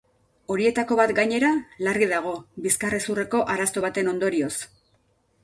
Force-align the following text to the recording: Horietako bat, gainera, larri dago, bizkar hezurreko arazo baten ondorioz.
Horietako 0.53 0.95
bat, 0.99 1.13
gainera, 1.19 1.51
larri 1.87 2.07
dago, 2.13 2.33
bizkar 2.67 2.97
hezurreko 2.99 3.43
arazo 3.57 3.85
baten 3.87 4.13
ondorioz. 4.15 4.53